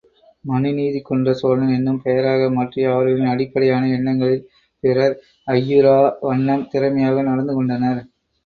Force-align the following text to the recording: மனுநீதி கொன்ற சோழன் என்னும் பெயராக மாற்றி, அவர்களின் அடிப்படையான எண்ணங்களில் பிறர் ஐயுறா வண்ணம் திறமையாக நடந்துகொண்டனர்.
மனுநீதி 0.45 0.99
கொன்ற 1.01 1.33
சோழன் 1.33 1.73
என்னும் 1.75 1.99
பெயராக 2.05 2.47
மாற்றி, 2.55 2.79
அவர்களின் 2.85 3.31
அடிப்படையான 3.33 3.91
எண்ணங்களில் 3.97 4.43
பிறர் 4.83 5.15
ஐயுறா 5.53 5.97
வண்ணம் 6.27 6.67
திறமையாக 6.73 7.27
நடந்துகொண்டனர். 7.31 8.01